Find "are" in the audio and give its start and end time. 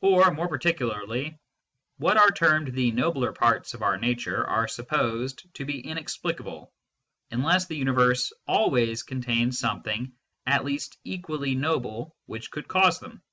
2.16-2.30, 4.46-4.68